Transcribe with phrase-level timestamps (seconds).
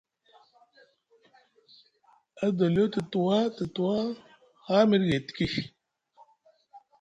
[2.45, 3.97] Adoliyo te tuwa te tuwa
[4.65, 5.61] ha miɗi gay tiki.